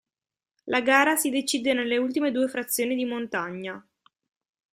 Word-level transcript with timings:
La 0.63 0.81
gara 0.81 1.15
si 1.15 1.29
decide 1.29 1.73
nelle 1.75 1.95
ultime 1.97 2.31
due 2.31 2.47
frazioni 2.47 2.95
di 2.95 3.05
montagna. 3.05 3.87